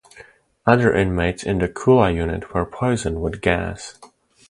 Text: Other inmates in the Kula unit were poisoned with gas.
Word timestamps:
Other 0.65 0.91
inmates 0.91 1.43
in 1.43 1.59
the 1.59 1.67
Kula 1.67 2.11
unit 2.11 2.55
were 2.55 2.65
poisoned 2.65 3.21
with 3.21 3.39
gas. 3.39 3.99